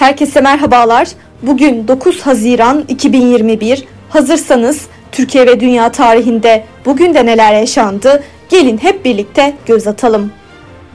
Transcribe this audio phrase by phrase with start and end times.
[0.00, 1.08] Herkese merhabalar.
[1.42, 3.84] Bugün 9 Haziran 2021.
[4.08, 8.22] Hazırsanız Türkiye ve dünya tarihinde bugün de neler yaşandı?
[8.48, 10.32] Gelin hep birlikte göz atalım.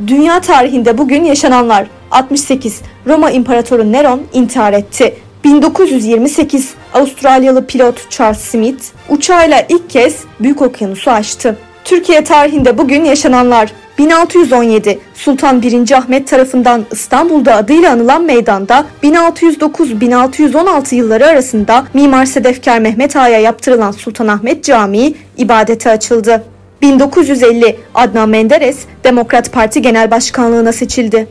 [0.08, 5.18] Dünya tarihinde bugün yaşananlar 68 Roma İmparatoru Neron intihar etti.
[5.44, 11.58] 1928 Avustralyalı pilot Charles Smith uçağıyla ilk kez Büyük Okyanusu aştı.
[11.84, 15.92] Türkiye tarihinde bugün yaşananlar 1617 Sultan 1.
[15.92, 24.64] Ahmet tarafından İstanbul'da adıyla anılan meydanda 1609-1616 yılları arasında Mimar Sedefkar Mehmet Ağa'ya yaptırılan Sultanahmet
[24.64, 26.44] Camii ibadete açıldı.
[26.82, 31.28] 1950 Adnan Menderes Demokrat Parti Genel Başkanlığına seçildi.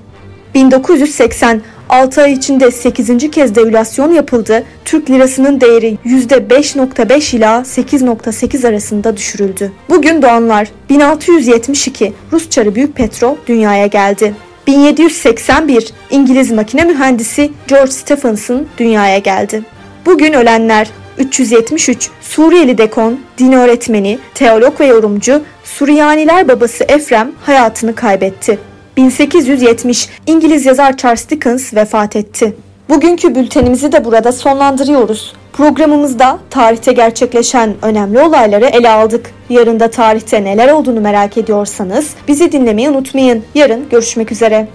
[0.54, 3.30] 1980 6 ay içinde 8.
[3.30, 4.64] kez devülasyon yapıldı.
[4.84, 9.72] Türk lirasının değeri %5.5 ila 8.8 arasında düşürüldü.
[9.88, 14.34] Bugün doğanlar 1672 Rus çarı Büyük Petro dünyaya geldi.
[14.66, 19.62] 1781 İngiliz makine mühendisi George Stephenson dünyaya geldi.
[20.06, 28.58] Bugün ölenler 373 Suriyeli dekon, din öğretmeni, teolog ve yorumcu Suryaniler babası Efrem hayatını kaybetti.
[28.96, 32.56] 1870 İngiliz yazar Charles Dickens vefat etti.
[32.88, 35.32] Bugünkü bültenimizi de burada sonlandırıyoruz.
[35.52, 39.30] Programımızda tarihte gerçekleşen önemli olayları ele aldık.
[39.50, 43.44] Yarın da tarihte neler olduğunu merak ediyorsanız bizi dinlemeyi unutmayın.
[43.54, 44.68] Yarın görüşmek üzere.